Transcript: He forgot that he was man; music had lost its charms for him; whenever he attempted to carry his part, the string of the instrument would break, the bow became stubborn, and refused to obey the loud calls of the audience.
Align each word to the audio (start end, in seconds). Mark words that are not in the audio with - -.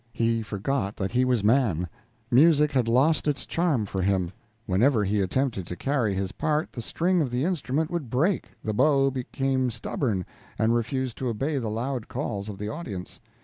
He 0.13 0.41
forgot 0.41 0.95
that 0.95 1.11
he 1.11 1.25
was 1.25 1.43
man; 1.43 1.87
music 2.31 2.71
had 2.71 2.87
lost 2.87 3.27
its 3.27 3.45
charms 3.45 3.87
for 3.87 4.01
him; 4.01 4.31
whenever 4.65 5.03
he 5.03 5.21
attempted 5.21 5.67
to 5.67 5.75
carry 5.75 6.15
his 6.15 6.31
part, 6.31 6.73
the 6.73 6.81
string 6.81 7.21
of 7.21 7.29
the 7.29 7.43
instrument 7.45 7.91
would 7.91 8.09
break, 8.09 8.47
the 8.63 8.73
bow 8.73 9.11
became 9.11 9.69
stubborn, 9.69 10.25
and 10.57 10.73
refused 10.73 11.19
to 11.19 11.27
obey 11.29 11.59
the 11.59 11.69
loud 11.69 12.07
calls 12.07 12.49
of 12.49 12.57
the 12.57 12.67
audience. 12.67 13.19